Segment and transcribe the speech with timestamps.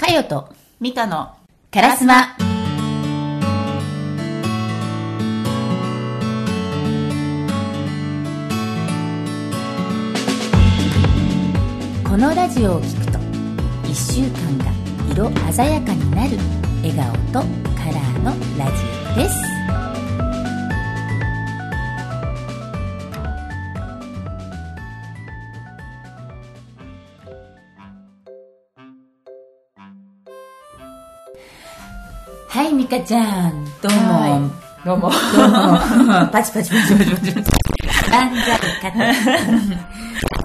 [0.00, 0.48] かよと
[0.80, 1.36] みかの
[1.70, 2.34] カラスマ。
[12.08, 13.18] このラジオを聞くと
[13.88, 14.72] 1週間が
[15.12, 16.38] 色鮮やかになる
[16.82, 18.72] 笑顔とカラーのラジ
[19.12, 19.59] オです
[32.60, 33.64] はいミカちゃん。
[33.80, 34.84] どうも、はい。
[34.84, 35.10] どうも。
[35.10, 35.48] どう
[36.06, 36.26] も。
[36.30, 37.10] パチパチパチパチ。
[37.10, 37.34] パチ
[38.10, 38.92] 万歳か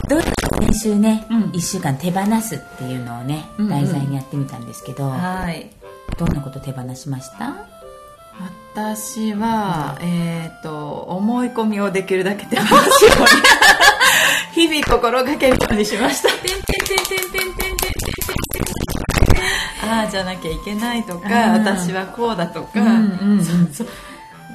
[0.07, 0.21] とどう
[0.63, 1.41] 先週ね、うん。
[1.51, 3.69] 1週間手放すっていうのをね、うんうん。
[3.69, 5.69] 題材にやってみたんですけど、はい。
[6.17, 7.51] どんなこと手放しました？
[8.73, 13.11] 私は、えっ、と思い込みをできるだけ手放すよ
[14.55, 16.29] うに 日々心がけるようにしました
[19.95, 23.43] ああじゃなきゃいけないとか私はこうだとか、うんうんうん。
[23.43, 23.87] そうそう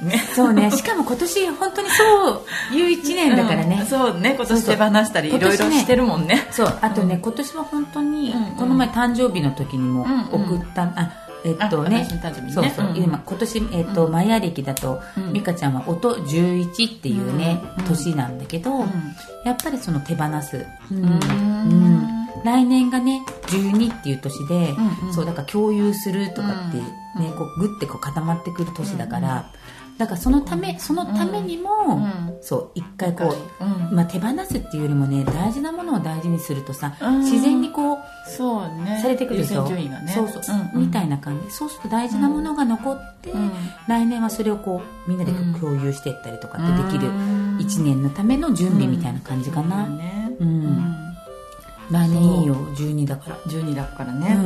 [0.05, 0.17] ね。
[0.33, 0.71] そうね。
[0.71, 2.03] しかも今年本当にそ
[2.71, 3.85] ういう1年だからね、うん。
[3.85, 4.35] そうね。
[4.35, 6.47] 今年手放したりいろいろしてるもんね。
[6.51, 8.45] そうあとね、うん今年は本当に、うん。
[8.45, 10.41] うんこの前誕生日の時にもうん。
[10.41, 10.55] うん。
[10.57, 11.11] 送った、あ
[11.43, 11.89] えっとね。
[11.89, 12.07] ね。
[12.53, 12.95] そうそう、うん。
[12.97, 15.33] 今今年、えっとマヤ歴だと、うん。
[15.33, 17.85] 美香ちゃんは音11っていうね、うん。
[17.85, 18.89] 年なんだけど、ん。
[19.45, 21.03] やっぱりその手放す、うん。
[21.03, 21.09] うん。
[21.11, 25.13] うん来年がね12っていう年で、うんうん。
[25.13, 29.51] そうだから共有するとかってね、うんこうグッてこう固まってくる年だから、
[29.97, 32.37] だからそのためそのためにも、ん。
[32.41, 33.95] そう一回こう、うん。
[33.95, 37.19] まあ、手放すっていうよりもね大事なものを大事にするとさ、うん。
[37.19, 38.99] 自然にこうそうね。
[39.01, 39.61] されてくるでしょ？
[39.63, 40.11] 優先順位がね。
[40.13, 40.87] そうそう、んうん。
[40.87, 41.51] みたいな感じ。
[41.51, 43.51] そうすると大事なものが残って、うん。
[43.87, 45.53] 来年はそれをこうみんなでうん。
[45.59, 47.57] 共有していったりとかってできるうん。
[47.59, 50.31] 1年のための準備みたいな感じかな、そうね。
[50.39, 51.10] うん
[51.91, 54.37] 来年いいよ12だから、12だからね、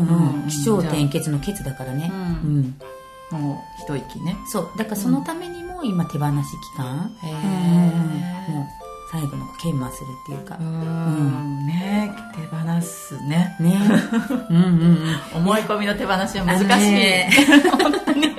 [0.50, 2.76] 気象転結の結だからね、うん。
[3.32, 3.40] うん。
[3.42, 4.36] もう一息ね。
[4.48, 4.70] そう。
[4.78, 6.32] だからそのためにも今手放し
[6.74, 8.50] 期間、へー。
[8.50, 8.56] うん。
[8.56, 8.66] もう
[9.12, 11.68] 最後の研磨するっていうか、うん。
[11.68, 13.56] ね手放すね。
[13.60, 13.80] ね。
[14.50, 14.64] うんうん
[15.34, 15.38] うん。
[15.38, 17.24] 思い込みの手放しは難しい、
[17.70, 18.36] 本当に。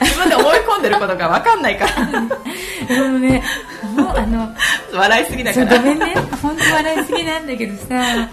[0.00, 2.06] 自分で思い込んでることが分かんないから。
[2.88, 3.42] でもね
[3.96, 4.48] もうあの
[4.92, 5.74] 笑いすぎだそから。
[5.76, 8.28] うごめんね本当笑いすぎなんだけどさ。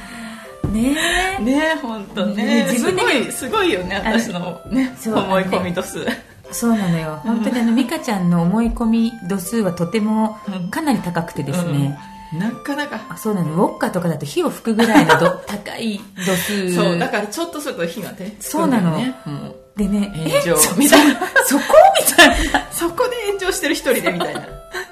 [0.72, 0.96] ね
[1.40, 1.44] え。
[1.44, 2.46] ね本当ね。
[2.46, 4.02] ね自分すごいすごいよね。
[4.04, 6.06] 私のね思い込み度数。
[6.52, 7.22] そうなのよ。
[7.24, 10.70] 本当にあの美香ちゃんの思い込み度数はとてもうん。
[10.70, 11.98] かなり高くてですね、
[12.34, 13.06] なかなか。
[13.10, 13.54] あそうなの。
[13.54, 16.74] ウォッカとかだと火を吹くぐらいのど高い度数。
[16.74, 19.00] そうだからちょっっとすると火がねそうなの。
[19.00, 20.14] つくんでね
[20.44, 20.76] 炎上。
[20.78, 21.20] みたいな。
[21.48, 21.64] そこ
[22.08, 22.68] みたいな。
[22.72, 24.42] そこで炎上してる一人でみたいな。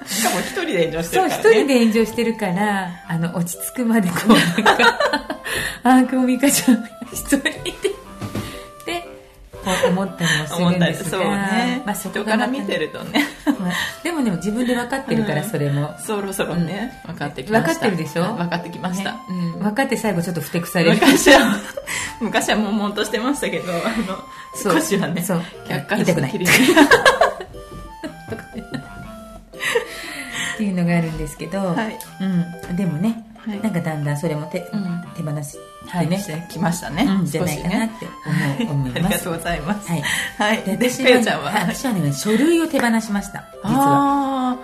[0.06, 1.60] しかも一人で炎上してそう一るからね。
[1.60, 5.00] 人で炎上してるからあの落ち着くまでこうなんか
[5.84, 7.97] ああ今日美香ちゃん一人で
[9.72, 13.26] う思ったりもするんですがそうね、まあ、そこから見てるとね。
[13.60, 13.72] ま あ
[14.04, 17.74] でもでも自分で分かってるからうんそれも、そろそろね、分かってきました。
[17.74, 18.34] 分かってるでしょ？
[18.34, 19.18] 分かってきました、ね。
[19.30, 19.60] うん。
[19.60, 20.92] 分かって最後ちょっとふてくされる。
[20.94, 21.56] 昔は
[22.22, 23.76] 昔は悶々としてましたけどあ
[24.68, 25.42] の少しはねそう。
[25.68, 26.46] 客観視できる
[30.56, 32.00] っていうのがあるんですけど、はい、
[32.70, 33.62] うん、でもね、はい。
[33.62, 35.04] なんかだんだんそれも手,、うん。
[35.16, 38.08] 手放しはいね、してきましたね、うん、じゃないかなっねて
[38.66, 39.06] 思う、思います。
[39.06, 39.90] ありがとうございます。
[39.90, 40.04] はい。
[40.38, 40.64] はい。
[40.64, 41.52] でで私はかよちゃんは？
[41.52, 43.46] はい私はね書類を手放しました。
[43.64, 44.58] 実は。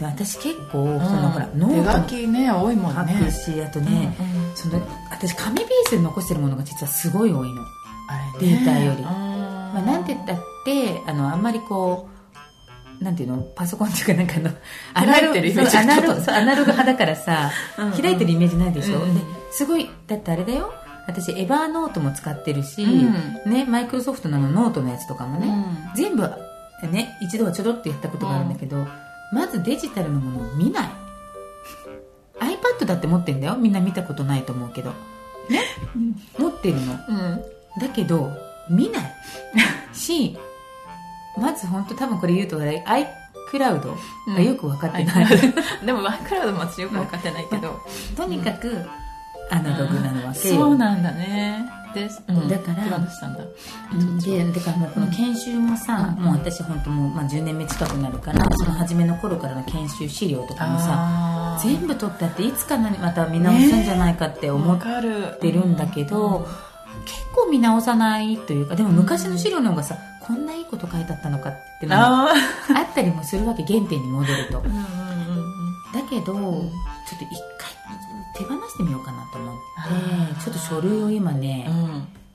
[0.00, 3.20] 私結構あそのほらノ手書ートきね多いもん書ね。
[3.24, 4.56] くし、あとね、うんうん。
[4.56, 7.62] その私紙ベースで残してるものが実はすごい多いの、
[8.08, 8.56] あれね。
[8.56, 9.02] データより。
[9.04, 12.17] あまあ、なんて言ったってあのあんまりこう
[13.00, 13.42] なんていうの？
[13.54, 14.50] パソコンっていうかなんかあの
[14.94, 15.76] アナログ開いてるイメージ。
[15.76, 16.32] アナログ。
[16.32, 17.92] アナログ派だからさうんうん。
[17.92, 19.14] 開いてるイメージないでしょ、うんうん。
[19.14, 19.20] で
[19.52, 20.72] すごいだってあれだよ。
[21.06, 25.50] 私 Evernote も使ってるし、うね、マイクロソフトのノートのやつとかもね、う
[25.92, 25.96] ん。
[25.96, 26.22] 全部
[26.92, 28.86] ね一度はちょろっとやったことがあるんだけど、
[29.32, 30.88] まずデジタルのものを見ない。
[32.40, 33.56] iPad だって持ってんだよ。
[33.56, 34.90] みんな見たことないと思うけど。
[35.48, 35.62] ね、
[36.38, 36.92] 持ってるの。
[37.08, 37.42] うん。
[37.80, 38.30] だけど
[38.68, 39.14] 見ない。
[39.94, 40.36] し
[41.38, 43.96] まず本当多分これ言うと iCloud
[44.34, 45.26] がよく分かってない、
[45.84, 47.80] でもワイクラウドも私よく分かってないけど、
[48.16, 48.76] とにかく
[49.50, 51.78] アナログなのわけよ、そうなんだね。
[51.94, 52.48] です、うん。
[52.48, 56.24] だからでだからもうこの研修もさ、うん。
[56.24, 65.64] もう私本当もう、まあ、10年目近くなるから、その初めの頃からの研修資料とかもさ全部取ったっていつかなまた見直すんじゃないかって思ってる。
[65.66, 65.76] ん。
[65.76, 66.46] だけど、
[67.04, 69.96] 結構見直さないというかでも昔の資料の方がさ
[70.28, 74.60] こんないいこと書いてあったのかってああったりもするわけ原点に戻ると。
[74.60, 75.48] ーうん
[75.94, 76.70] だけど、ん。
[77.08, 77.72] ちょっと一回
[78.36, 79.56] 手放してみようかなと思っ
[80.36, 81.66] てちょっと書類を今ね、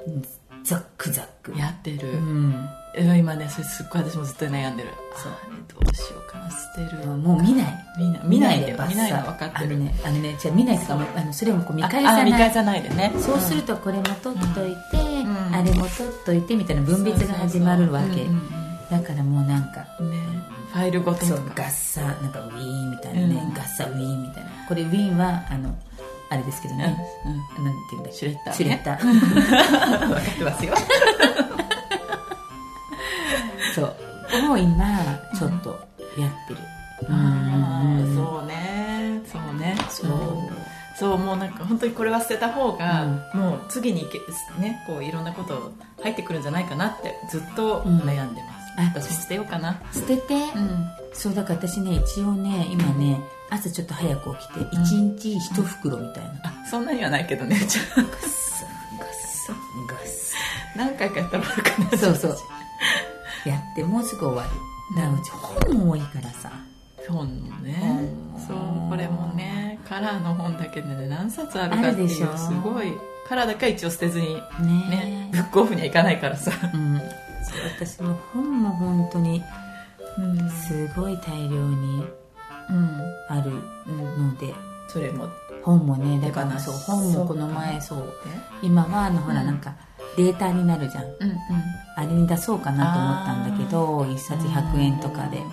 [0.08, 0.26] うん。
[0.64, 1.58] ザックザック。
[1.58, 2.18] やってる、うん。
[2.98, 4.90] うん今ねそれすっごい私もずっと悩んでる。
[5.16, 5.34] そう。
[5.68, 7.06] どうしようかな捨てる。
[7.06, 7.86] もう見ない。
[7.98, 8.22] 見ない。
[8.24, 9.76] 見ないで見ないのサ分かってる。
[9.76, 12.22] あのねあのねじゃあ見ないとかもあのそれもこう見返あさない。
[12.22, 13.12] あ見返さないでね。
[13.20, 15.03] そうするとこれも取っといて、ん
[15.54, 18.26] あれも取っといてみたいな分別が始まるわけ。
[18.90, 20.18] だからもうなんかうんうんね。
[20.74, 21.42] ファイルごととか。
[21.56, 23.54] ガッサなんかウィーンみたいなね、うん。
[23.54, 24.50] ガッサウィーンみたいな。
[24.68, 25.76] これウィーンはあの
[26.30, 26.98] あれですけどね、
[27.58, 27.64] うん。
[27.66, 28.56] なんていうんだシュレッダーね。
[28.56, 29.04] シュレッダー。
[30.10, 30.74] 分かってますよ。
[33.76, 33.96] そう。
[34.52, 35.70] を今ちょっと
[36.18, 36.60] やってる、
[37.10, 39.22] あーそうね。
[39.32, 39.76] そうね。
[39.90, 40.43] そう
[40.96, 43.04] そうもうなんか本当にこれは捨てた方が、
[43.34, 43.40] うん。
[43.40, 44.20] もう次にいけ
[44.60, 49.82] ねこういろんなこと入ってくるんじゃないかなってずっと悩んでます、あ私も捨てようかな。
[49.92, 50.88] 捨てて、うん。
[51.14, 57.56] そうだから私ね一応ね今ね朝ちょっと早く起きて1日1袋みたいな、あそんなにはないけどね。
[57.56, 58.66] じゃあガッサ
[59.00, 59.10] ガッ
[59.48, 59.54] サ
[59.90, 60.38] ガッサ
[60.76, 62.38] 何回かやったらあるかなそうそう。
[63.50, 64.50] やってもうすぐ終わる。
[64.96, 66.52] だからうち本も多いからさ
[67.10, 68.10] 本もね。
[68.36, 68.58] うんそう
[68.90, 72.24] これもねカラーの本だけでね何冊あるかっていうす
[72.64, 72.94] ごい。
[73.28, 77.02] カラーだけは一応捨てずにねねブックオフにはいかないからさ、うん。
[77.78, 79.42] 私も本も本当に
[80.18, 82.04] うんすごい大量に
[83.30, 83.52] ある
[83.88, 84.54] ので
[84.88, 85.30] それも
[85.62, 88.14] 本もねだからそう本もこの前そそう
[88.62, 89.48] 今はあのほらうん。
[89.48, 89.76] なんか
[90.18, 91.04] データになるじゃん。
[91.06, 91.38] うんうん。
[91.96, 95.44] あれに出そうかなと思ったんだけど一冊100円とかでで。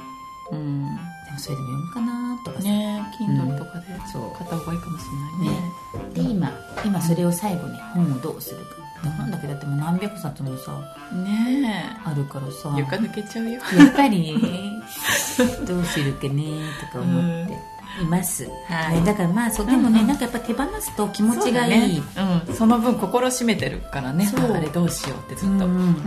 [0.52, 0.98] うん
[1.32, 2.64] もそれでも読むかなとかさ。
[2.64, 4.36] ね Kindle とかでそう。
[4.36, 5.04] 買った方がいいかもし
[5.40, 5.72] れないね。
[6.14, 6.52] で今
[6.84, 8.80] 今それを最後ね本をどうするか。
[9.16, 10.72] 本だけだってもう何百冊もさ
[11.14, 12.74] ねあるからさ。
[12.76, 13.52] え床抜けちゃうよ。
[13.52, 14.36] やっぱり。
[15.66, 16.44] どうするかね
[16.92, 19.00] とか思っています、はい。
[19.00, 22.02] ねだからまあそうでもね、なんかやっぱ手放すと気持ちがいい。
[22.14, 22.42] そね。
[22.48, 26.04] うん、その分心締めてるからねあれどうしようってずっと、うんうん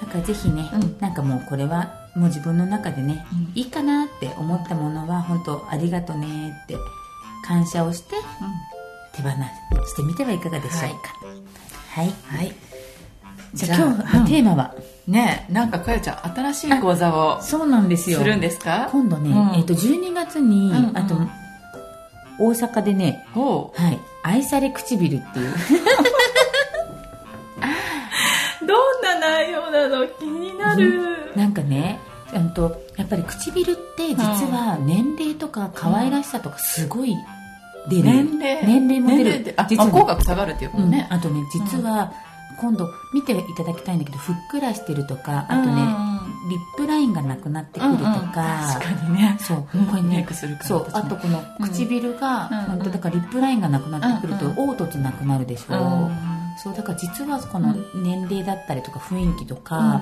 [0.00, 0.96] だからぜひね、うん。
[1.00, 3.52] なんかもうこれはもう自分の中でね、うん。
[3.54, 6.76] いいかなって思ったものは本当ありがとねって
[7.44, 8.16] 感謝をして
[9.14, 11.14] 手放してみてはいかがでしょうか。
[11.90, 12.54] はい、はい。
[13.54, 14.74] じゃあ今日のテーマは、
[15.06, 18.18] ねえなんかかよちゃん新しい講座をそうなんですよ。
[18.18, 18.88] するんですか？
[18.90, 19.58] 今度ね、うん。
[19.58, 20.98] えっと12月に、うんうん。
[20.98, 21.14] あと
[22.38, 25.54] 大阪でねおはい愛され唇っていう。
[28.66, 30.06] どんな内容なの？
[30.08, 32.00] 気になる、なんかね
[32.34, 37.14] うんとやっぱり唇って実は年齢とか可愛らしさとかすごい
[37.88, 38.66] 出る、年齢？
[38.66, 39.54] 年齢も出る。
[39.68, 42.12] 実はあ口角下がるっていうことうんね、あとね実は
[42.60, 45.82] 今度見ていただきたいんだけどふっくらしてるとかあとね、
[46.50, 48.32] リップラインがなくなってくるとか、うんうん。
[48.32, 49.36] 確かにね。
[49.40, 55.76] そううんこれねメイクするからそうあとこの唇が、うん本当だからリップラインがなくなってくると、うん凹凸なくなるでしょ、う。
[56.10, 56.10] ん
[56.62, 60.00] そうだから実はこの年齢だったりとか雰囲気とか、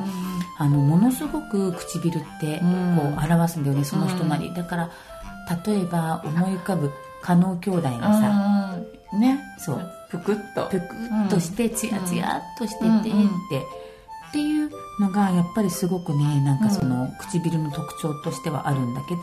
[0.58, 2.96] あのものすごく唇ってうん。
[2.96, 4.52] こう表すんだよね、その人なり。
[4.54, 4.90] だから
[5.66, 6.92] 例えば思い浮かぶ
[7.22, 8.76] 加納兄弟がさ、
[9.12, 9.20] うん。
[9.20, 9.40] ね。
[9.58, 10.66] そうぷくっと。
[10.70, 14.70] ぷくっとしてツヤツヤっとしててって、っていう
[15.00, 19.22] のがやっぱりすごくねなんかその唇の特徴としてはあるんだけど、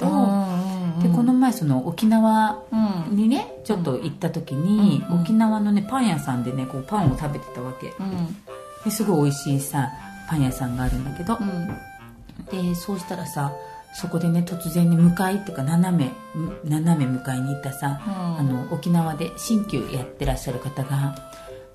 [1.02, 3.16] でこの前その沖縄うん。
[3.16, 7.94] にねちょっと行った時に、沖縄のねパン屋さんでねこうパンを食べてたわけ。
[8.00, 8.38] うん。
[8.86, 9.90] ですごい美味しいさ
[10.30, 11.68] パン屋さんがあるんだけど、うん。
[12.52, 13.52] でそうしたらさ
[13.94, 16.12] そこでね突然に向かいっていうか斜め
[16.64, 18.38] 斜め向かいに行ったさ、うん。
[18.40, 21.16] あの沖縄で鍼灸やってらっしゃる方が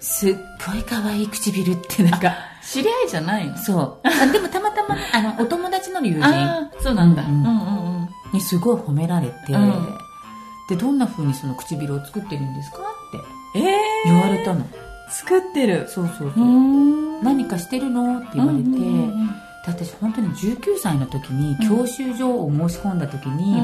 [0.00, 0.34] すっ
[0.66, 3.56] ごい可愛い唇ってなんか知り合いじゃないの？
[3.58, 4.08] そう。
[4.08, 6.70] あでもたまたまねあのお友達の友人。
[6.80, 7.22] そうなんだ。
[7.22, 7.44] ううんん。
[7.44, 9.98] うんうんにすごい褒められて、うん。
[10.68, 14.66] でどんな風にその唇を作ってるんですかってええ言われたの、
[15.08, 15.86] 作ってる。
[15.88, 16.32] そうそうう。
[16.34, 17.22] そう、ん。
[17.22, 18.18] 何かしてるの？
[18.18, 23.60] って言われて、うんうんうんで私本当に19歳の時に教習所を申し込んだ時に、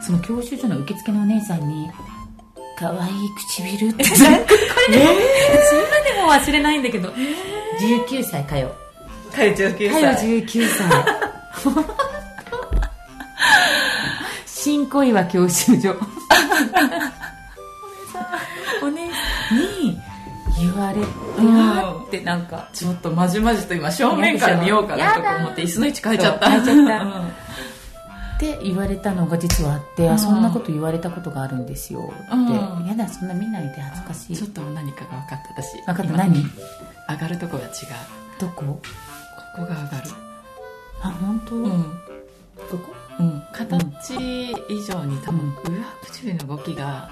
[0.00, 1.90] その教習所の受付のお姉さんに
[2.78, 4.04] 「可愛い唇」って。
[4.08, 4.10] こ
[4.90, 4.98] れ？
[4.98, 5.20] でも、今
[6.04, 7.12] でも忘れないんだけど。
[7.80, 8.72] 19歳かよ。
[9.34, 10.86] かよ19かよ歳19歳。
[14.46, 15.96] 新小岩教習所。
[18.82, 19.14] お姉さ
[19.54, 19.89] んに
[20.60, 21.06] 言われて、
[21.38, 21.56] うん。
[21.56, 26.50] わーってなんかちょっとまじまじと今正面から見ようかなとか思って椅子の位置変えちゃった。
[26.50, 27.04] 変えちゃった。
[27.04, 27.28] うん。
[27.28, 27.32] っ
[28.38, 30.12] て言われたのが実はあって、うん。
[30.12, 32.86] あそんなこと言われたことがあるんですよって、うん。
[32.86, 34.36] やだそんな見ないで恥ずかしい。
[34.36, 36.04] ちょっと何かが分かった私分かった。
[36.04, 36.44] 今何
[37.08, 37.70] 上がるとこが違う。
[38.40, 38.64] どこ？
[38.64, 38.80] こ
[39.56, 40.10] こが上がる。
[41.02, 41.82] あ本当、うん。
[42.70, 42.94] どこ？
[43.18, 43.42] うん。
[43.52, 44.14] 形
[44.68, 47.10] 以上に多分上唇の動きが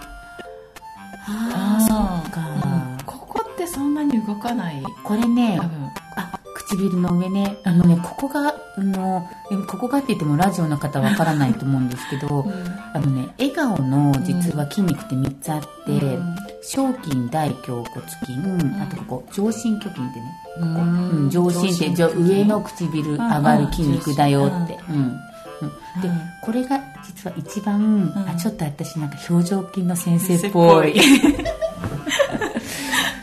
[1.30, 3.17] ああそっか、うん
[3.58, 4.82] っってそんなに動かない？
[5.02, 5.90] これね多分。
[6.16, 7.56] あ唇の上ね。
[7.64, 12.46] あのねここがあのえここがって言ってもラジオの方わからないと思うんですけど、
[12.94, 16.36] あのね笑顔の実は筋肉って3つあって、うん。
[16.60, 17.84] 小筋大胸骨
[18.26, 18.38] 筋、
[18.82, 21.10] あとここ上心虚筋ってねここ、うん。
[21.10, 25.18] うん、上心って上上の唇上がる筋肉だよって、うんうん
[26.00, 30.94] で、うんこれが実は一番、うんあちょっと私なんか表情筋の先生っぽい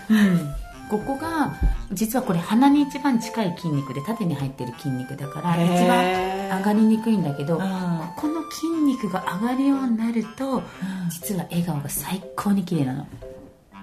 [0.10, 0.56] うん、
[0.90, 1.54] ここが
[1.92, 7.62] 実はこれ鼻に一番近い筋肉で縦に入ってる筋肉だから一番上がりにくいんだけど、うん。
[7.62, 10.64] ここの筋肉が上がるようになると
[11.10, 13.08] 実は笑顔が最高に綺麗なの。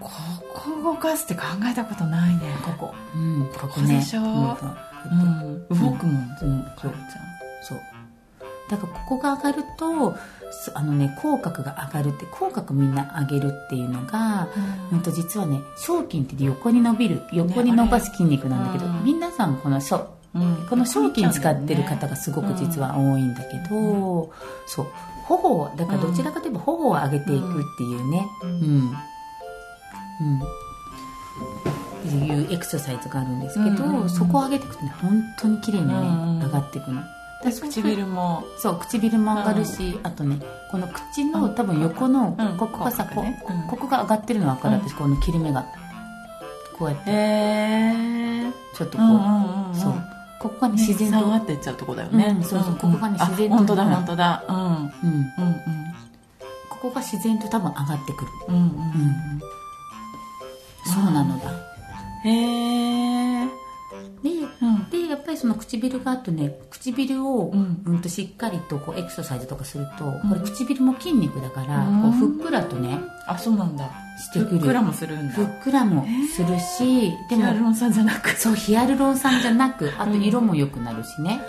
[0.01, 0.11] こ
[0.55, 2.41] こ動かすって考えたことないね。
[2.65, 2.95] ここ。
[3.15, 3.97] うんここね。
[3.97, 4.21] でしょ？
[4.21, 6.39] うん動くもん。
[6.43, 6.95] うんかおり
[7.63, 7.81] そう
[8.73, 10.17] だからここが上がると
[10.51, 14.49] すあのね口角が上がるって口角みんな上げるっていうのが、
[14.91, 14.99] うん。
[14.99, 20.67] うんと実はね小筋って横に伸びる横に伸ばす筋肉なんだけど、うん皆さんこの小うん。
[20.69, 24.33] この小筋使ってる方がすごく実は多いんだけど、
[24.67, 24.87] そう。
[25.27, 28.27] 頬をだからどちらかといえば頬を上げていくっていうね。
[28.43, 28.53] ううん。
[28.53, 28.93] ん、うん。
[32.03, 36.01] っていうエクササイズがあるんですけど、うんうんうんそこを上げていくとね本当に綺麗にね、うん
[36.37, 36.45] うん。
[36.45, 37.03] 上がっていくの
[37.43, 40.39] で唇もそう唇も上がるし、あとね
[40.71, 42.57] この口の多分横の、うん。
[42.57, 43.25] ここがさ、こ
[43.69, 44.83] ここが上がってるの分かる、うん。
[44.89, 45.67] 私この切れ目が。
[46.79, 48.53] こうやって。
[48.77, 49.93] ちょっとこう、そう。
[50.41, 52.77] ここがね自然と、下がってっちゃうとこだよね、うんそうそうん。
[52.77, 54.45] ここがねあ自然と本当だ本当だ。
[54.49, 54.57] うん。
[54.57, 54.93] うん、うん
[56.69, 59.41] ここが自然と多分上がってくる、うんうんうん。
[60.85, 61.53] そうなのだ。
[62.25, 62.62] へえ
[65.43, 72.03] その唇があとね唇を、ううんんとしっかりとこうエクササイズとかすると、これ唇も筋肉だから、うん。
[72.03, 72.97] こうふっくらとね
[73.27, 73.91] あそうなんだ。
[74.19, 74.51] してくる。
[74.51, 75.35] ふっくらもするんだ。
[75.35, 78.31] ふっくらもするし、でもヒアルロン酸じゃなく。
[78.39, 81.41] そうヒアルロン酸じゃなくあと色も良くなるしね、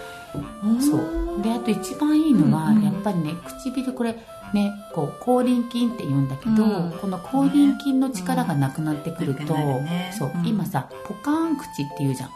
[0.82, 1.42] そう。
[1.44, 2.84] であと一番いいのは、うんうん。
[2.84, 4.16] やっぱりね唇これ
[4.56, 6.92] ねこう口輪筋って言うんだけど、うん。
[7.00, 10.48] この口輪筋の力がなくなってくると、うんそう、うん。
[10.48, 12.30] 今さポカーン口って言うじゃん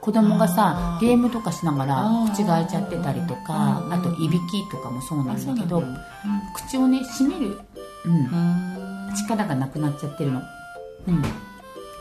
[0.00, 6.00] 子供がさゲームとかしながら口が開いちゃってたりとかうんあといびきとかもそうなんだけどうなんだ
[6.54, 7.60] 口をね閉める、
[8.04, 8.12] うん。
[8.12, 9.14] うん。
[9.14, 10.42] 力がなくなっちゃってるの。
[11.06, 11.22] うん。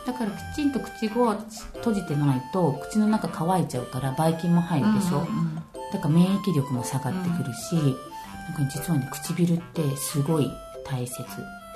[0.06, 1.36] だからきちんと口を
[1.76, 5.62] 閉じてないと口の中乾いちゃうからばい菌も入るでしょ、うん
[5.92, 7.96] だから免疫力も下がってくるし、なんか
[8.70, 10.52] 実はね唇ってすごい
[10.86, 11.24] 大切。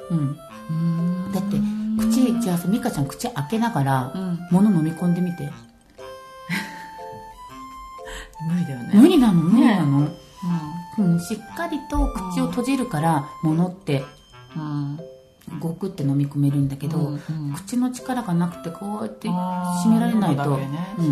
[0.10, 0.38] うん。
[0.70, 1.32] うん。
[1.32, 1.58] だって
[1.98, 4.40] 口じゃあさ美香ちゃん口開けながらうん。
[4.51, 5.50] 物飲み込んでみて
[9.82, 10.00] なの？
[10.00, 14.04] 無理なの、ううん、しっかりと口を閉じるから物ってん
[14.58, 15.00] うん。
[15.60, 17.54] ごくって飲み込めるんだけど、うんうん。
[17.54, 21.06] 口の力がなくてこうやって閉められないと、ねうん。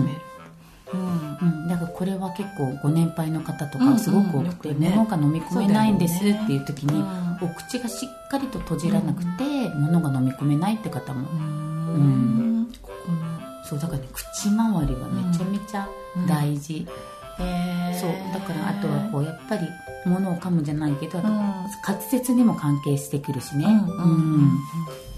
[0.91, 7.03] うんうん、だからこれは結構ご年配の方とかすごく多くて、うん物が飲み込めないんですっていう時に、
[7.43, 12.67] お口がしっかりと閉じらなくて、物が飲み込めないって方も、うん。
[13.65, 15.87] そうだからね口周りはめちゃめちゃ
[16.27, 16.87] 大事、
[17.99, 19.67] そうだからあとはこうやっぱり
[20.05, 21.35] 物を噛むじゃないけどあとうん。
[21.35, 24.59] 滑舌にも関係してくるしね、うんうんうん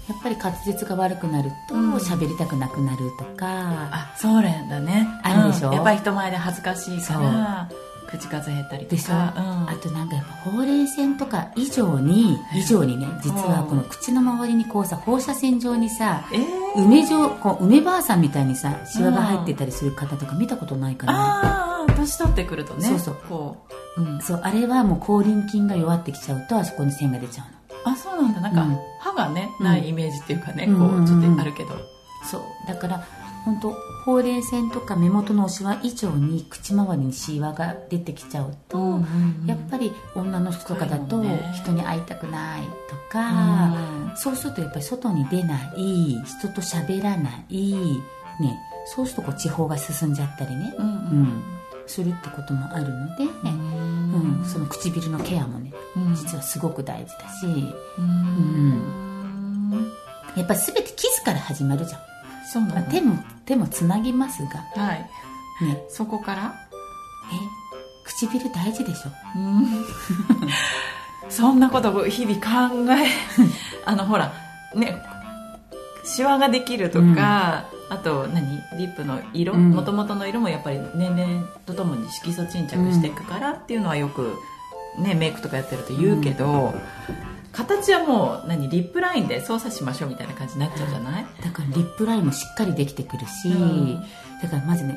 [0.08, 1.94] やっぱり滑舌が悪くなるとうん。
[1.94, 3.46] 喋りたくなくなるとか、
[3.92, 5.06] あそうなんだね。
[5.22, 5.68] あるでしょ？
[5.68, 5.74] うん。
[5.74, 7.68] やっぱり人前で恥ずかしいから
[8.10, 9.32] 口数減ったりとか。
[9.36, 16.84] あとなんかやっぱほうれい線とか以上に以上にね実はこの口の周りにこうさ放射線状にさえー。
[16.84, 23.16] 梅状こう梅ばあさんみたいにさシワが入ってたりする方とか見たことないかな、ああ年取ってくるとねそうそう。
[23.28, 23.56] こ
[23.96, 27.92] う、うん、そうあれはもう口輪筋が弱ってきちゃうとあそこに線が出ちゃうの。
[27.92, 28.40] あそうなんだ。
[28.40, 28.78] なんか、うん。
[29.00, 29.66] 歯がねうん。
[29.66, 31.70] ないイメージっていうかね、うんうんうんこうちょっとあるけど、
[32.30, 32.42] そう。
[32.68, 33.04] だから
[33.44, 33.74] 本当
[34.04, 39.00] ほうれい線とか目元のシワ以上に口周りにシワが出てきちゃうと、
[39.46, 43.74] やっぱり女の人とかだと人に会いたくないとか、
[44.10, 44.16] うん。
[44.16, 47.82] そうするとやっぱり外に出ない人と喋らない
[48.40, 48.58] ね。
[48.86, 50.86] そうするとこう地方が進んじゃったりね、うん。
[50.86, 51.42] うん
[51.86, 54.44] するってこともあるので、うんうん。
[54.44, 56.14] その唇のケアもねうん。
[56.14, 57.46] 実はすごく大事だし。
[57.98, 58.82] うん。
[60.36, 62.00] やっぱり全てキスから始まるじゃん、
[62.50, 64.82] そうなのまあ手も手もつなぎますが。
[64.82, 65.10] はい。
[65.64, 65.82] ね。
[65.88, 66.54] そこから？
[67.32, 67.36] え？
[68.04, 69.10] 唇大事でしょ？
[69.36, 69.84] うん。
[71.30, 72.40] そんなことを日々考
[72.92, 73.06] え
[73.86, 74.32] あのほら
[74.74, 75.00] ね
[76.04, 78.62] シワができるとか、あと何？
[78.78, 79.52] リップの色？
[79.52, 79.72] うん。
[79.72, 84.32] もともとの色もやっぱり年齢とともに色素沈着していくからっていうのはよく、
[84.98, 86.72] ね、メイクとかやってると言うけど、
[87.52, 88.70] 形はもう何？
[88.70, 91.26] リップラインで操作しましょうみたいな感じになっちゃうじゃない？
[91.44, 94.00] だからリップラインもしっかりできてくるし、うん。
[94.42, 94.96] だからまずね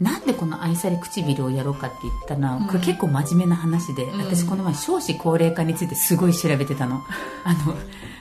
[0.00, 2.66] なんでこの愛され唇をやろうかって言ったら、うん。
[2.66, 4.18] これ結構真面目な話で、うん。
[4.18, 7.02] 私この前少子高齢化についてすごい調べてたの。
[7.44, 7.76] あの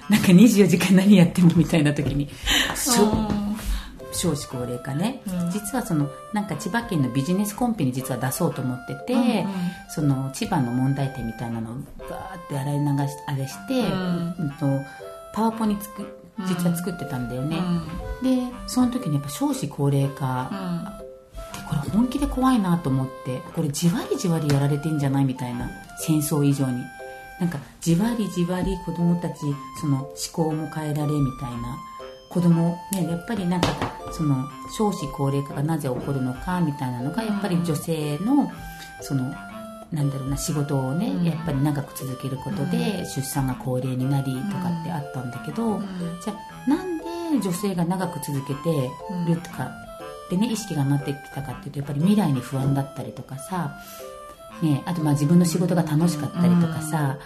[0.09, 2.29] なんか24時間何やってもみたいな時に
[4.11, 5.51] 少子高齢化ね、うん。
[5.51, 9.47] 実はそのなんか千葉県のビジネスコンペに実は出そうと思ってて、うんうん。
[9.89, 11.75] その千葉の問題点みたいなのを
[12.09, 14.35] ガーって洗い流しあれして、うん。
[14.39, 14.85] うんと
[15.33, 16.05] パワポにつく
[16.47, 17.57] 実は作ってたんだよね、
[18.21, 18.49] うん。
[18.51, 20.51] でその時にやっぱ少子高齢化
[20.93, 21.01] っ
[21.53, 26.81] てこれ本気で怖いなと思ってこれじわりじわりやられてんじゃないみたいな戦争以上に。
[27.39, 29.37] なんかじわりじわり子供たち
[29.81, 31.75] その思考も変えられみたいな
[32.31, 33.67] 子供ねやっぱりなんか
[34.11, 34.47] その
[34.77, 38.51] 少子高齢化がなぜ起こるのかみたいなのがやっぱり女性の
[39.01, 39.33] その
[39.91, 41.25] なんだろうな仕事をね、うん。
[41.25, 45.81] やっぱり長く続けることで出産が高齢になりとかってあったんだけど、
[46.23, 46.33] じゃ
[46.65, 47.03] あなんで
[47.41, 48.89] 女性が長く続けて
[49.27, 49.69] るとか
[50.29, 53.75] でね意識が上がってきたかっていうとやっぱり未来に不安だったりとかさ、
[54.61, 57.17] ね、あとまあ自分の仕事が楽しかったりとかさ、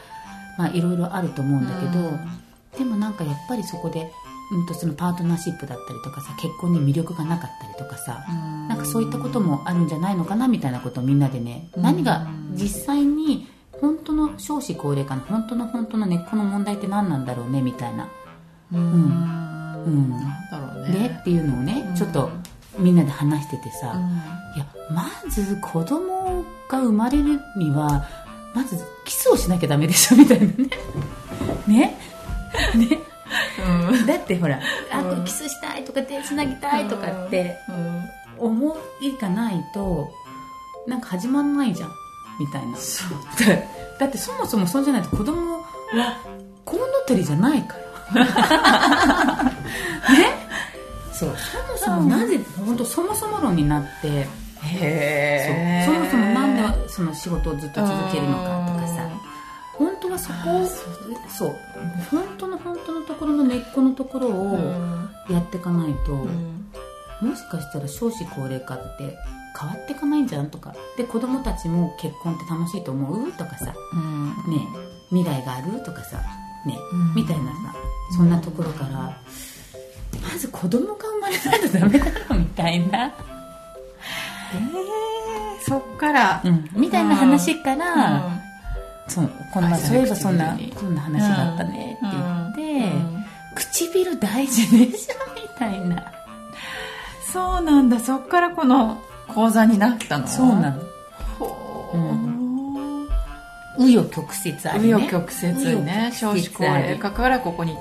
[0.57, 4.11] まあいろいろあると思うんだけど、でもなんかやっぱりそこで、
[4.51, 8.23] うん、とそのパートナーシップだったりとかさ結婚に魅力がなかったりとかさ、
[8.69, 11.83] なんかそういったこともあるんじゃないのかなみたいなことをみんなでね、うん。
[11.83, 18.09] 何が実際に本当の少子高齢化の本当の本当の根っこの問題って何なんだろうねみたいな、
[18.71, 18.79] うん。
[18.79, 20.09] うん。
[20.09, 20.99] なんだろうね。
[20.99, 21.95] ねっていうのをね、うん。
[21.95, 22.29] ちょっと
[22.77, 24.55] みんなで話しててさ、うん。
[24.55, 28.07] いやまず子供が生まれるには
[28.53, 30.53] まずキスをしなきゃダメでしょみたいなね。
[31.67, 31.97] ね。
[32.75, 33.04] ね
[34.05, 34.59] だってほら、
[34.91, 35.09] あうん。
[35.09, 38.47] これキスしたいとか手つなぎたいとかってうん。
[38.49, 40.09] 思いがないと
[40.87, 41.91] なんか始まんないじゃん。
[42.39, 42.77] みたいな。
[42.77, 43.17] そう。
[43.99, 45.61] だってそもそもそうじゃないと子供は
[46.65, 47.75] コウノトリじゃないか
[48.13, 49.43] ら。
[49.45, 49.51] ね？
[51.13, 51.35] そう。
[51.77, 54.27] そもそもなぜ本当そもそも論になってへ
[54.73, 59.09] えそもそもなんでその仕事をずっと続けるのかとかさ
[60.15, 60.67] はそこを
[61.29, 61.55] そう
[62.09, 64.57] 本当の本当のところの根っこのところを
[65.29, 66.13] やっていかないと、
[67.25, 69.17] もしかしたら少子高齢化って
[69.59, 70.73] 変わっていかないんじゃんとか。
[70.97, 73.31] で子供たちも結婚って楽しいと思う？
[73.33, 73.73] とかさ、ね、
[75.09, 75.83] 未来がある？
[75.83, 76.17] とかさ、
[76.65, 76.77] ね。
[76.91, 77.15] うん。
[77.15, 77.75] みたいなさ。
[78.15, 79.19] そんなところから、
[80.21, 83.13] まず子供が生まれないとダメだろみたいな、
[85.67, 86.41] そっから。
[86.45, 88.34] うん、みたいな話から、
[89.07, 90.73] そうこの前あそういえばそんな唇に。
[90.79, 92.91] そんな話があったねって言って、
[93.55, 96.03] 唇大事でしょみたいな
[97.31, 97.89] そうなん。
[97.89, 100.81] だそっからこの講座になったのそうなの
[101.39, 107.75] ほうう紆余曲折あるね紆余曲折ね少子高齢化からここに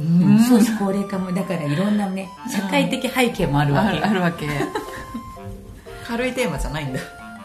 [0.00, 0.28] うん。
[0.30, 0.38] うん。
[0.44, 1.96] 少子高齢化もだからいろん。
[1.96, 4.46] なね社会的背景もあるわあけるあるわけ
[6.06, 6.92] 軽いテーマじゃないん。
[6.92, 7.00] だ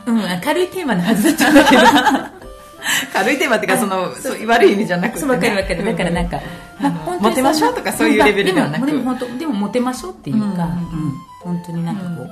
[0.05, 0.21] うん。
[0.43, 1.55] 軽いテーマのはずだったん。
[1.55, 2.40] だけど
[3.13, 5.85] 軽いテーマっていうかそのそう悪い意味じゃなくて、ね、そうわかるわかる。
[5.85, 6.39] だからなんか、
[6.79, 8.85] あの本当にモテましょうとかそういうレベルではなく。
[8.85, 12.29] でもでもモテましょうっていうか、うんうん本当になんかこ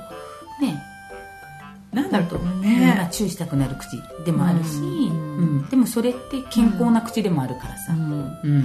[0.60, 0.80] う、ね。
[1.92, 4.84] なんだろうまあねチューしたくなる口でもあるし、うん。
[4.84, 7.98] うんでもそれって健康な口でもあるからさ、うん。
[7.98, 8.10] うん。
[8.12, 8.60] うんうん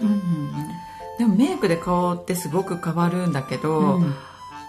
[0.00, 0.52] うんうん。
[1.18, 4.14] でもメイクで顔ってすごく変わるんだけど、うん。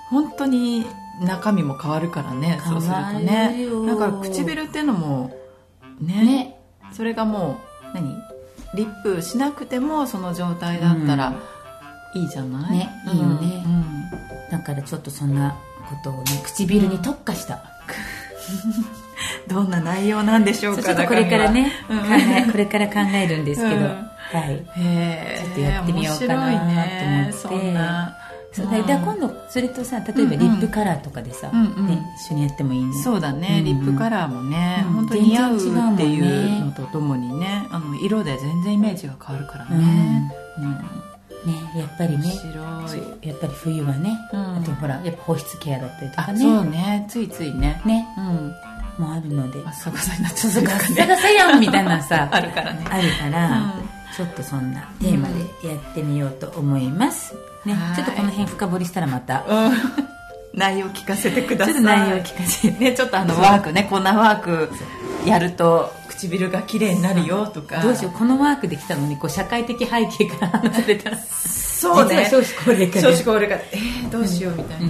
[0.10, 0.86] 本当に
[1.21, 3.65] 中身も変わるからねそうするとね。
[3.88, 5.31] だから唇っていうのも
[6.01, 6.25] ね。
[6.25, 6.57] ね。
[6.91, 7.59] それがも
[7.91, 8.15] う何？
[8.73, 11.33] リップしなくてもその状態だったら
[12.15, 13.63] いいじゃない、ねいいよね。
[13.65, 13.85] うん。
[14.49, 15.57] だからちょっとそんな
[15.89, 17.63] ことをね唇に特化した、
[19.47, 20.81] どんな内容なんでしょうか？
[20.83, 21.71] そうちょっとこれからね、
[22.51, 23.81] これから考えるんですけど、うん。
[23.81, 24.57] はい。
[24.57, 27.31] ちょっとやってみようかなと思って。
[27.33, 28.17] そんな
[28.53, 31.87] そう今度それとさ例えばリップカラーとかでさ、うんうん。
[31.87, 34.93] ね、一緒にやってもいいねそうだね、うんリップカラーもね、うん。
[34.93, 35.59] 本当に似合うっ
[35.97, 36.65] ていうね。
[36.65, 39.79] のとともにねあの色で全然イメージが変わるからうん。
[39.79, 40.71] ね、うん。
[40.71, 40.77] ね
[41.77, 42.25] やっぱりね
[43.23, 44.57] やっぱり冬はね、うん。
[44.57, 46.39] あとほらやっぱ保湿ケアだったりとあかね。
[46.39, 47.05] そうね。
[47.09, 47.81] ついついね。
[47.85, 48.05] ね。
[48.17, 48.53] うん。
[49.01, 49.59] もあるので。
[49.65, 50.47] あ逆さになっち
[51.35, 52.85] やんみたいなさ あるからね。
[52.89, 53.91] あるから、うん。
[54.15, 57.33] ちょっとそんなテーマでやってみようと思います、
[57.65, 57.95] ねはい。
[57.95, 59.45] ちょっとこの辺深掘りしたらまた。
[59.47, 59.71] うん。
[60.54, 61.74] 内容聞かせてください。
[61.76, 62.80] ちょっと内容聞かせて。
[62.80, 64.69] ねちょっとあのワークねこんなワーク
[65.26, 67.82] やると唇が綺麗になるよとか。
[67.82, 71.17] どうしようこのワークできたのにこう社会的背景から話されたら。
[71.17, 72.28] そうね。
[72.30, 73.02] 少子高齢化で。
[73.02, 74.88] 少子高齢化えー、どうしようみたいな、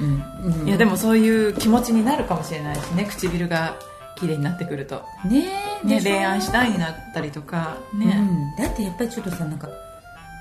[0.00, 0.60] うん。
[0.60, 0.68] うん。
[0.68, 3.76] いやでもそういう気持ちになるかもしれないしね唇が
[4.16, 5.44] 綺麗になってくると、ね
[5.84, 7.76] えね、恋愛したいになったりとか。
[7.92, 8.16] ね、
[8.58, 9.68] うん、だってやっぱりちょっとさなんか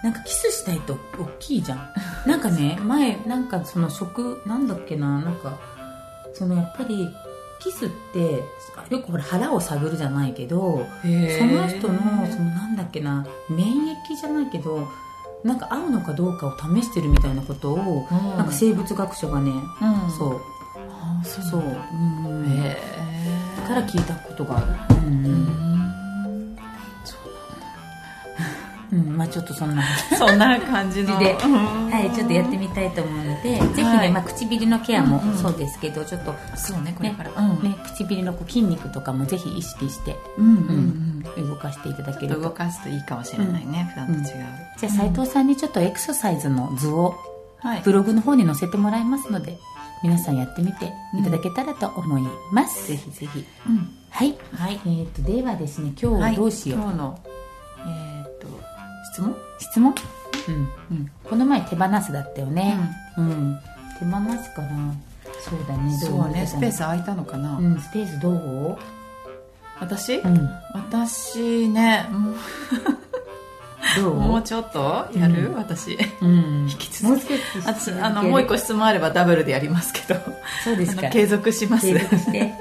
[0.06, 1.94] なんかキスしたいと大きいじゃん。
[2.28, 5.58] なんかね前なんかその食なんだっけななんか
[6.32, 7.10] そのやっぱり
[7.60, 8.44] キスって
[8.92, 11.08] よくほら腹を探るじゃないけどそ
[11.48, 14.88] の人のそのなんだっけな免疫じゃないけど
[15.44, 18.38] なんか合うのかどうかを試してるみたいなことを、うん。
[18.38, 20.12] なんか生物学者がね、うん。
[20.12, 20.42] そう。
[20.92, 25.30] あそうそう、うんへえから聞いたことがある、うんう
[25.62, 25.65] ん
[28.92, 29.84] うんまあちょっとそんな
[30.18, 31.18] そんな感じの。
[31.20, 31.92] で、うん。
[31.92, 35.38] はい、ちょっとやってみたいと思うので、ぜひね、はいまあ、唇のケアもうんうん。
[35.38, 41.50] そうですけど、ちょっと、そうねこれから、ねね、唇のこう筋肉とかもぜひ意識して、うんうんうん。
[41.50, 42.50] 動かしていただけちょっと動。
[42.52, 44.24] かすといいかもしれないね、普段と違う、
[44.78, 47.16] じゃあ、斉藤さんにちょっとエクササイズの図を
[47.60, 47.82] はい。
[47.84, 49.58] ブログの方に載せてもらいますので、
[50.04, 52.88] 皆さんやってみていただけたらと思います。
[52.90, 53.46] ぜひぜひ。
[53.68, 53.90] うん。
[54.12, 54.36] はい。
[54.54, 54.80] はい。
[54.86, 56.80] えっ、と、ではですね、今日どうしよう。
[56.82, 57.20] 今日の
[57.80, 58.15] えー
[59.16, 59.36] 質問？
[59.60, 59.96] 質問？
[60.48, 60.56] うん。
[60.56, 61.12] うん。
[61.24, 62.78] この前手放すだったよね。
[63.18, 63.60] うん。
[64.00, 64.12] 手放
[64.44, 64.94] すかな？
[65.42, 65.98] そうだね。
[66.02, 66.46] どそうね。
[66.46, 66.78] スペース。
[66.78, 68.78] ス空いたのかな、うん、スペースどう？
[69.80, 70.50] 私、うん。
[70.74, 72.08] 私ね
[73.98, 74.16] どう？
[74.20, 75.08] もうちょっと？
[75.16, 75.56] やる、うん。
[75.56, 75.98] 私？
[76.22, 76.68] うん。
[76.70, 77.26] 引き続き。
[77.66, 80.20] 私あのもう一個質問あればダブルでやりますけど。
[80.64, 81.10] そうですか。
[81.10, 81.88] 継続します。
[81.88, 82.32] 継続して。
[82.42, 82.60] ね。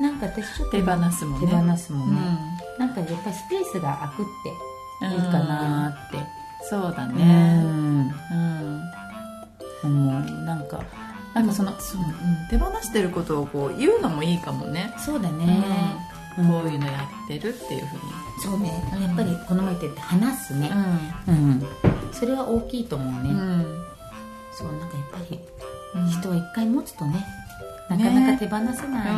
[0.00, 1.46] なんか私ちょっと手放すもんね。
[1.48, 2.14] 手放すもうん。
[2.14, 2.20] ね。
[2.78, 4.52] なんかやっぱりスペースが空くって
[5.02, 6.26] いいかなーって。
[6.68, 8.14] そうだうねん。
[8.32, 8.82] うん
[9.82, 10.44] 思う。
[10.44, 10.82] なんか、
[11.34, 15.64] なんかその、そう、うん、手放してることをこう言うのもいいかもね、そうだね。
[16.36, 18.02] こういうのやってるっていうふうに
[18.42, 18.72] そうね。
[19.00, 20.70] やっぱりこの前言って話すね。
[21.26, 21.62] うん。
[22.12, 23.30] それは大きいと思うね。
[23.30, 23.84] うん
[24.52, 25.40] そう、なんかやっぱり
[25.94, 27.24] うん人は一回持つとね、
[27.88, 29.10] なかなか手放せないね。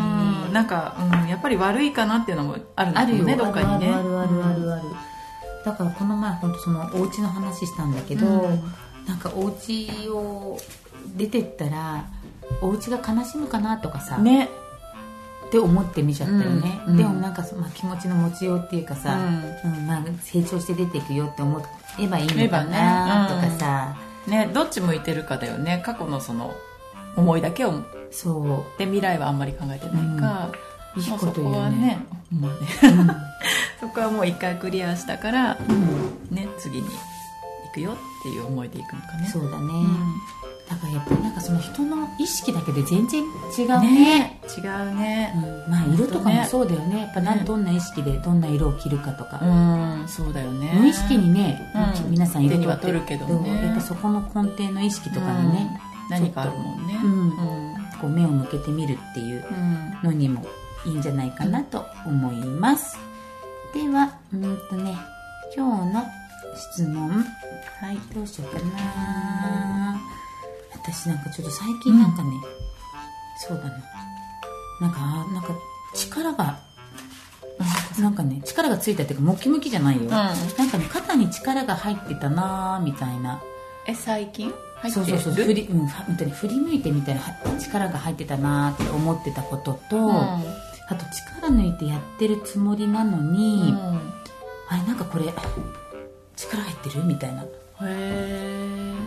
[0.47, 4.83] うんなんか、うん、やっぱり悪いかなっていうのもあるんだあるよねどっかにねあるあるあるあるある、
[5.65, 8.63] だからこの前本当そのお家の話したんだけど、うん。
[9.07, 10.59] なんかお家を
[11.17, 12.05] 出てったら
[12.61, 14.49] お家が悲しむかなとかさ、ね。
[15.47, 19.19] って思ってみちゃったよね、うんでもなんかそ、まあ、気持ちの持ちようっていうかさ、
[19.65, 19.87] うん。
[19.87, 21.63] まあ、成長して出ていくよって思
[22.01, 23.97] えばいいのかなとかさ、
[24.27, 25.83] ねどっち向いてるかだよね。
[25.85, 26.55] 過去のその
[27.17, 32.97] 思いだけをそで未来はあんまり考えてないか、ういいこと言うねこはね,、まあね。
[32.99, 33.09] うん。
[33.81, 36.35] そこはもう一回クリアしたから、うん。
[36.35, 39.27] ね、次に行くよっていう思いで行くのかね。
[39.27, 40.15] そうだね、うん。
[40.69, 43.91] だからやっぱりなんかその人の意識だけで全然違うね。
[43.91, 45.33] ね違うね。
[45.67, 45.71] うん。
[45.71, 47.01] まあ色とかもそうだよね。
[47.01, 47.39] やっぱなん。
[47.39, 50.09] ねどんな意識でどんな色を着るかとか、うん。
[50.09, 50.73] そうだよね。
[50.79, 51.61] 無意識にね、
[52.05, 52.11] うん。
[52.11, 53.65] 皆さん色手にはと取るけどね。
[53.67, 56.11] やっぱそこの根底の意識とかにね、うん。
[56.11, 57.01] 何かあるもんね。
[57.03, 57.13] うん。
[57.13, 57.33] う
[57.71, 57.75] ん。
[58.01, 59.99] こう目を向けてみるっていううん。
[60.03, 60.45] のにも
[60.85, 62.97] いいんじゃないかなと思います、
[63.73, 64.97] ではうんとね
[65.55, 66.05] 今日の
[66.73, 67.11] 質問。
[67.11, 70.01] はいどうしようかな。
[70.73, 72.31] 私なんかちょっと最近なんかね、
[73.47, 73.71] そうだな
[74.81, 75.55] なんかあなんか
[75.95, 76.59] 力が
[78.01, 80.37] なんかね力がついたっていうかムキムキじゃないよ、なん
[80.71, 83.41] かね肩に力が入ってたなーみたいな。
[83.87, 84.53] え最近？
[84.77, 85.07] 入ってる？
[85.07, 85.45] そうそうそう。
[85.45, 90.11] 振り,、うん、ふ本当に振り向いてみたいなは力が入ってたなーって思ってたことと、うん。
[90.11, 90.41] あ
[90.95, 91.05] と
[91.41, 93.75] 力抜いてやってるつもりなのに、
[94.69, 95.25] あれなんかこれ
[96.37, 97.45] 力入ってるみたいな。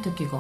[0.03, 0.39] 時が。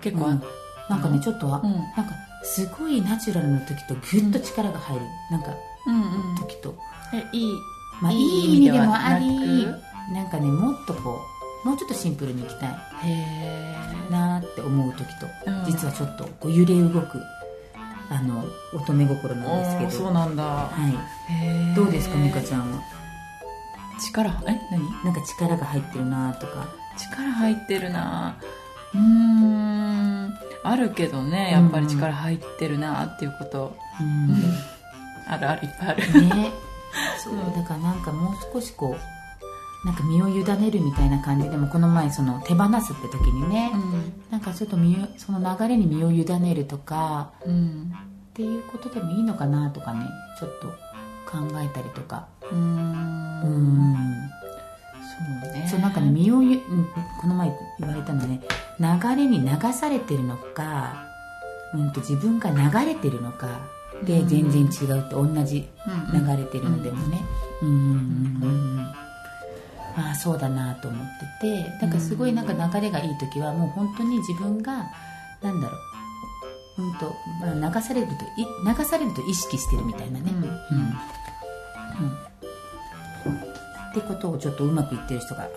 [0.00, 0.42] 結構あうん。
[0.88, 1.72] なんかねちょっとは、うん。
[1.72, 2.04] なんか
[2.42, 5.54] すごいナチュラルな時とグッと力が入る、なんか
[5.86, 6.36] うんうん。
[6.36, 6.74] 時と、
[7.12, 7.52] えいい
[8.00, 9.66] まあ、いい意味でもあり
[10.12, 11.20] なんかねもっとこ
[11.64, 12.68] うもうちょっとシンプルにいきたい
[14.10, 15.64] なーって思う時と、うん。
[15.66, 17.20] 実はちょっとこう揺れ動く
[18.14, 18.44] あの
[18.74, 19.90] 乙女心なんですけど。
[19.90, 20.44] そうなんだ。
[20.44, 20.70] は
[21.72, 22.82] い、どうですか美香ちゃんは？
[23.98, 25.04] 力え何？
[25.04, 26.66] なんか力が入ってるなーとか。
[26.98, 28.36] 力入ってるな。
[28.94, 30.34] うーん。
[30.64, 34.36] あるけどねやっぱり力入ってるなっていうこと、うん。
[35.26, 36.22] あるあるいっぱいある。
[36.28, 36.52] ね。
[37.24, 39.00] そうだからなんかもう少しこう
[39.84, 41.50] なんか身を委ねるみたいな感じ。
[41.50, 43.72] でもこの前その手放すって時にね、
[44.30, 44.76] なんかちょっと
[45.16, 47.92] その流れに身を委ねるとかうん
[48.32, 50.06] っていうことでもいいのかなとかね
[50.38, 50.68] ちょっと
[51.28, 52.28] 考えたりとか。
[52.42, 53.42] うーん。
[53.42, 53.96] うん。
[55.42, 55.68] そうね。
[55.68, 56.36] そうなんかね身を
[57.20, 58.40] この前言われたのね
[58.78, 61.08] 流れに流されてるのか、
[61.74, 63.60] うん、と自分が流れてるのか
[64.04, 65.68] で全然違うって同じ
[66.12, 66.26] うんうん。
[66.26, 67.20] 流れてるのでもね。
[67.62, 68.48] うんうんうん。
[68.76, 69.01] うん
[69.96, 71.06] ああそうだなと思っ
[71.40, 74.86] ててだからすごいなんか流れがいい時はもう本当に自分が
[75.42, 75.76] なんだろ
[76.78, 78.16] う、うんとまあ、流されるとい
[78.66, 80.44] 流されると意識してるみたいなね、うん。
[80.44, 80.52] うん。
[83.92, 85.50] ってことをちょっとうまくいってる人が、ね、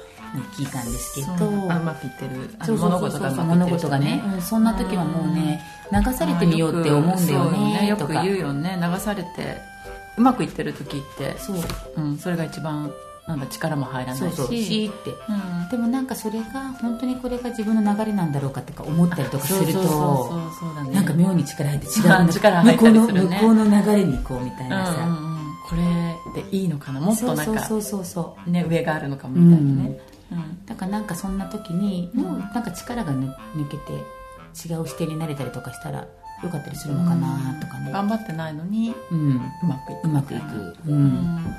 [0.58, 1.38] 聞いたんですけど。
[1.38, 1.52] そう。
[1.68, 2.50] まくいってる。
[2.60, 8.14] あのそうそう物そうそう事がうまくいってる物事がね、うんそんな時はもうね流されてみようって思うんだよねとか。
[8.16, 8.78] よく言うよね。
[8.82, 9.58] 流されて
[10.18, 11.58] うまくいってる時ってそう。
[11.98, 12.92] うん、それが一番
[13.28, 14.46] なんだ力も入らないしそうそう。
[14.48, 14.56] って。
[14.58, 15.70] うん。
[15.70, 16.46] でもなんかそれが
[16.82, 20.32] 本当にこれが自分の流れなんだろうかとか思ったりとかすると
[20.92, 25.36] なんか妙に力入って違うあ力入ったりするね向こうの向こうの流れに行こうみたいうんなさ、うんうん
[25.68, 30.00] これでいいのかなもっとなんかそうそうそうそうね上があるのかもみたいなね、
[30.32, 36.08] うんだからなんかそんな時にうんもうなんか力が抜抜けて違う視点になれたりとかしたら
[36.44, 40.56] よかったりするのかなとかね、頑張ってないのにうん、うまくいくうまくいく、
[40.88, 41.56] ううんん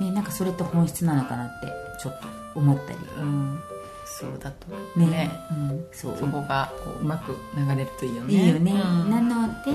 [0.00, 2.98] ね、なんかそれって本質なのかなってちょっと思ったり。
[3.18, 3.60] うん。
[4.04, 4.66] そうだと
[4.98, 5.06] ね。
[5.06, 5.30] ね。
[5.50, 6.16] うん、そう。
[6.18, 8.34] そこがこううまく流れるといいよね。
[8.34, 9.10] いいよね、うん。
[9.10, 9.74] なので、う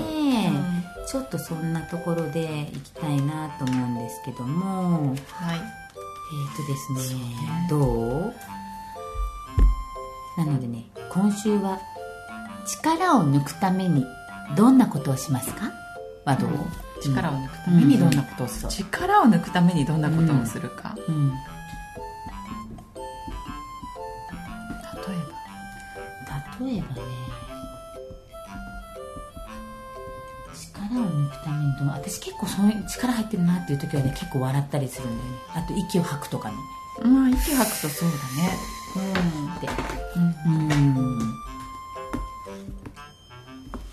[0.50, 0.84] ん。
[1.06, 5.10] ちょっとそんなところで行きたいなと思うんですけども。
[5.10, 5.58] はい。
[6.26, 6.98] えっ、とですね
[7.68, 8.34] どう？
[10.36, 11.78] なのでね今週は
[12.66, 14.04] 力を抜くために
[14.56, 15.70] どんなことをしますか？
[16.24, 16.50] はどう、
[17.04, 18.70] 力を抜くためにどんなことをする、うん。
[18.70, 21.34] 力を抜くためにどんなことをするか、うん、例
[26.66, 27.02] え例えばね。
[30.54, 31.88] 力を抜くためにどう？
[31.88, 35.38] 私結構そういう力入ってるなっていう時はね結構笑ったりするんだよね。
[35.54, 36.56] あと息を吐くとかね。
[37.02, 38.56] ばまあ息吐くとそうだね。
[39.60, 39.68] で
[40.16, 41.34] うん、うん、うん。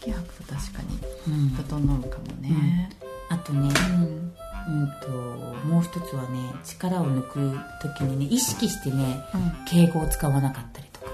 [0.02, 1.50] 息吐くと確かにうん。
[1.52, 2.11] 整う
[6.64, 9.66] 力を抜く時にね意識してねうん。
[9.66, 11.08] 敬語を使わなかったりとか。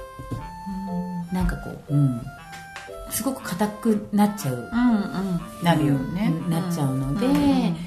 [1.32, 2.22] なんかこう、うん、
[3.10, 4.56] すごく硬くなっちゃう。
[4.56, 5.64] うんうん。
[5.64, 7.78] なるよね、うんなっちゃうのでん。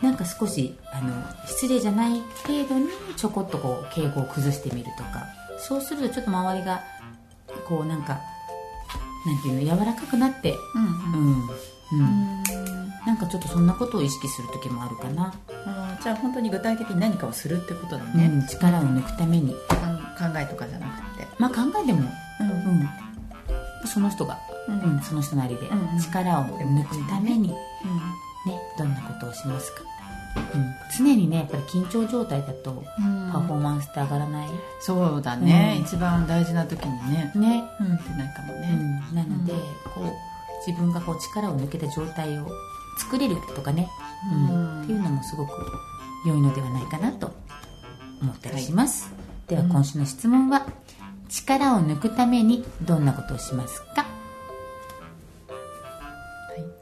[0.00, 1.12] なんか少しあの
[1.46, 5.26] 失礼じゃない程度にちょこっとこう敬語を崩してみるとか。
[5.58, 6.82] そうするとちょっと周りが
[7.68, 8.20] こうなんか
[9.26, 11.42] なんていうの柔らかくなってうんうん。
[11.42, 11.48] うん。
[11.92, 12.42] うん、うん
[13.08, 19.56] なんかちょっとそんなことを意識する時もあるかな、あーじゃあ本当に具体的に何かをするってことだね、うん、力を抜くために。
[20.18, 21.26] 考えとかじゃなくて。
[21.38, 22.00] まあ考えでも、
[22.40, 22.50] うん。
[22.50, 22.52] う
[22.84, 22.88] ん、
[23.86, 24.36] その人が、
[24.68, 24.96] うん。
[24.96, 25.98] うん、その人なりでうんうん。
[25.98, 27.56] 力を抜くために、ね、
[28.76, 29.82] どんなことをしますか、
[30.54, 33.30] うん、常にねやっぱり緊張状態だとうん。
[33.32, 34.48] パフォーマンスって上がらない、
[34.80, 35.84] そうだね、うん。
[35.84, 37.32] 一番大事な時にね。
[37.34, 37.94] ね、うん。
[37.94, 39.58] ってないかもうね、ん、なので、うん。
[39.94, 40.12] こう
[40.66, 42.50] 自分がこう力を抜けた状態を
[42.98, 43.88] 作れるとかね、
[44.32, 44.50] うん。
[44.50, 45.50] うんっていうのもすごく
[46.26, 47.30] 良いのではないかなと
[48.22, 49.12] 思ったりします、
[49.46, 50.66] では今週の質問は、
[51.28, 54.06] 力を抜くためにどんなことをしますか？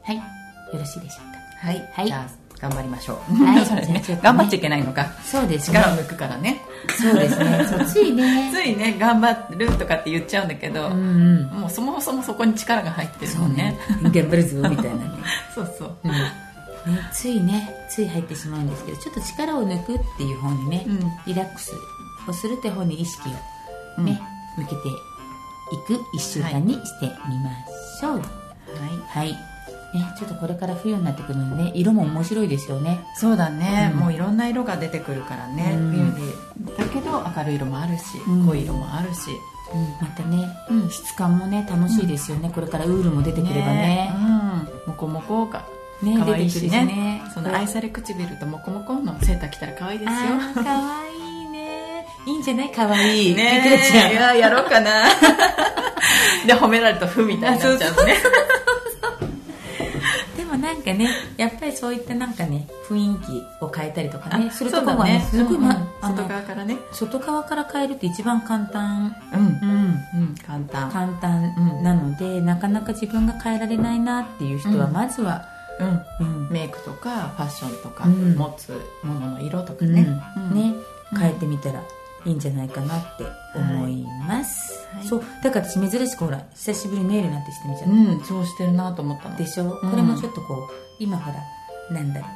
[0.04, 0.22] はい、よ
[0.72, 1.66] ろしいでしょうか？
[1.66, 3.64] はい、はい頑張りましょう、 はい。
[3.66, 3.86] それね。
[3.86, 4.20] じゃあちょっとね。
[4.22, 5.12] 頑張っちゃいけないのか。
[5.24, 5.78] そうですね。
[5.78, 6.60] 力を抜くからね。
[6.98, 7.66] そうですね。
[7.68, 8.50] そうついね。
[8.54, 11.60] ついね頑張るとかって言っちゃうんだけど、うんうん。
[11.60, 13.78] もうそもそもそこに力が入ってるもんね。
[14.02, 15.10] 頑張るぞみたいなね。
[15.54, 15.96] そうそう。
[16.04, 16.12] うん。
[16.12, 17.74] ね、ついね。
[17.90, 21.00] つい入ってしまうんですけどちょっと力を抜くっていう方にね、うん。
[21.26, 21.72] リラックス
[22.28, 23.28] をするって方に意識
[23.98, 24.20] をね、
[24.56, 24.76] 向けて
[25.72, 27.50] いく1週間にしてみま
[28.00, 28.18] しょう。
[28.18, 29.28] はい。
[29.28, 29.36] はい、
[29.98, 33.00] ね、ちょっとこれから冬になってくるのでね色も面白いですよね。
[33.16, 34.00] そうだね、うん。
[34.00, 35.90] もういろんな色が出てくるからね、うん。
[35.90, 36.32] 冬に
[36.76, 38.46] だけど明るい色もあるし、うん。
[38.46, 39.30] 濃い色もあるし。
[40.00, 40.90] またね、うん。
[40.90, 44.12] 質感もね楽しいですよね、これからウールも出てくればね。
[44.14, 45.64] うん、モコモコが
[46.02, 47.22] ね可愛いし出てくるね。
[47.34, 50.16] その愛され唇とモコモコのセーター着たら可愛いですよ。
[50.18, 52.06] あーかわいいね。
[52.26, 52.70] いいんじゃない？
[52.70, 53.32] かわい。
[53.32, 54.12] いねいくらちゃん。
[54.12, 55.04] いややろうかな。
[56.46, 58.14] で褒められると負みたいになっちゃうね
[60.66, 65.24] なんかねやっぱりそういったなんかね雰囲気を変えたりとかねあするところはね。
[65.30, 66.16] すごい、まあのうん。
[66.16, 66.76] 外側からね。
[66.92, 70.34] 外側から変えるって一番簡単、うんうん、うん。
[70.44, 70.90] 簡単。
[70.90, 74.92] 簡単なので、なかなか自分が変えられないなっていう人はうん。
[74.92, 75.46] まずは、
[75.78, 76.26] うん。
[76.26, 76.50] うん。
[76.50, 78.34] メイクとかファッションとか、うん。
[78.34, 78.72] 持つ
[79.04, 79.94] ものの色とかうん。
[79.94, 80.54] ね、うん。
[80.54, 80.74] ね。
[81.16, 81.80] 変えてみたら
[82.26, 85.06] いいんじゃないかなって思います、はい。
[85.06, 85.22] そう。
[85.42, 89.36] だから私珍しくほら久しぶりにネイルなんてしてみちゃった、うん、そうしてるなと思ったの。
[89.36, 89.90] でしょ、うん。
[89.90, 91.38] これもちょっとこう今ほら
[91.94, 92.26] なんだろ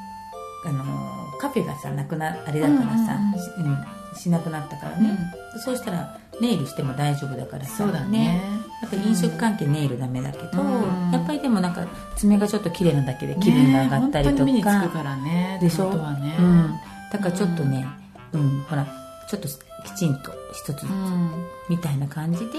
[0.65, 3.19] うあのーカフェがさなくなあれだからさ、
[3.59, 5.17] うんうんしなくなったからね、
[5.65, 8.43] そうしたらネイルしても大丈夫だからさそうだね。
[8.83, 11.13] やっぱり飲食関係ネイルダメだけど、うん。
[11.13, 16.75] やっぱりでもなんか爪がちょっと綺麗なだけで気分が上がったりとね本当に目につか、くからねでしょ、ねうん、
[17.13, 17.87] だからちょっとね、
[18.33, 18.85] うんほら
[19.29, 19.49] ちょっと
[19.81, 21.45] きちんと一つずつうん。
[21.69, 22.59] みたいな感じで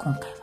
[0.00, 0.36] 今回は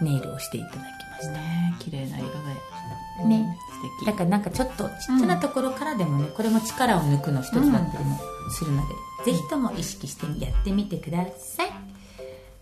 [0.00, 1.32] ネイルをしていただきました。
[1.32, 3.28] ね綺麗な色で。
[3.28, 3.58] ね。
[3.70, 4.06] 素敵。
[4.06, 8.18] だからなんかちょっとちっちゃなところからでもね、これも力を抜くの一つだったりも
[8.50, 11.95] するので、ぜひとも意識してやってみてください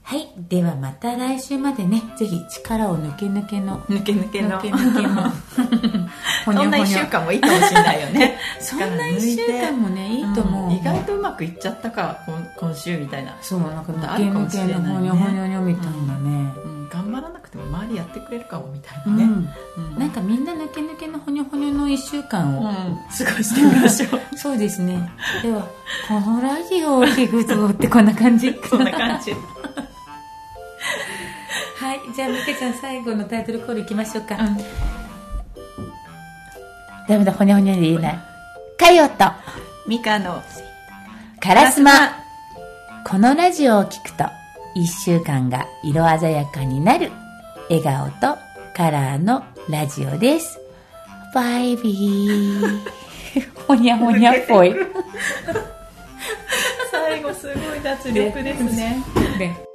[0.06, 0.28] はい。
[0.50, 2.02] ではまた来週までね。
[2.18, 3.80] ぜひ力を抜け抜けの。
[3.88, 4.60] 抜け抜けの。
[4.60, 5.32] 抜け抜けの。
[6.44, 8.38] ほにょほにょそんな1週間もいいかもしれないよね。
[8.60, 10.72] そんな1週間もねいいと思う、ん。
[10.72, 19.98] 意外とうまくいっちゃったか今今週みたいな、そうなんか抜け抜けのほにょほにょにょみたいなね、うん、頑張らなくても周りやってくれるかもみたいうんなね、うん。
[19.98, 24.20] なんかみんな抜け抜けのほにょほにょの1週間を、うん、過ごしてみましょう。
[24.36, 25.10] そうですね。
[25.42, 25.66] では
[26.06, 28.54] このラジオを聞くとってこんな感じ。
[28.68, 29.30] そんな感じ。
[29.30, 29.63] はい
[32.14, 34.56] じゃあみけちゃん最後のタイトルコールいきましょうか、うん。
[37.08, 38.18] ダメだほにゃほにゃで言えない。
[38.78, 39.24] かよと。
[39.88, 40.40] ミカの。
[41.40, 41.90] カラスマ。
[43.04, 44.24] このラジオを聞くと
[44.76, 47.10] 1週間が色鮮やかになる。
[47.68, 48.38] 笑顔と
[48.76, 50.60] カラーのラジオです。
[51.34, 52.78] バイビー。
[53.66, 54.72] ほにゃほにゃっぽい。
[56.92, 59.02] 最後すごい脱力ですね。
[59.38, 59.73] ね